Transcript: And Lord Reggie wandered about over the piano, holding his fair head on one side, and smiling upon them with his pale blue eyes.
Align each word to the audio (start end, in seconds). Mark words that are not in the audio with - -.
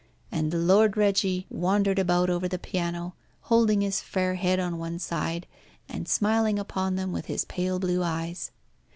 And 0.31 0.51
Lord 0.65 0.97
Reggie 0.97 1.45
wandered 1.51 1.99
about 1.99 2.31
over 2.31 2.47
the 2.47 2.57
piano, 2.57 3.13
holding 3.41 3.81
his 3.81 4.01
fair 4.01 4.33
head 4.33 4.59
on 4.59 4.79
one 4.79 4.97
side, 4.97 5.45
and 5.87 6.07
smiling 6.09 6.57
upon 6.57 6.95
them 6.95 7.11
with 7.11 7.27
his 7.27 7.45
pale 7.45 7.77
blue 7.77 8.01
eyes. 8.01 8.49